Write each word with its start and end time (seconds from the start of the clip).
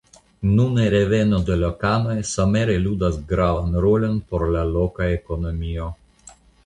Nune 0.51 0.85
reveno 0.93 1.41
de 1.49 1.57
lokanoj 1.63 2.15
somere 2.29 2.77
ludas 2.87 3.19
gravan 3.33 3.77
rolon 3.85 4.17
por 4.33 4.47
la 4.57 4.65
loka 4.71 5.11
ekonomio. 5.19 5.93